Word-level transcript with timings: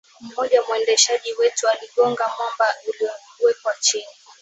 mmoja 0.21 0.63
mwendeshaji 0.69 1.33
wetu 1.33 1.67
aligonga 1.67 2.25
mwamba 2.37 2.65
uliowekwa 2.89 3.73
chini 3.79 4.11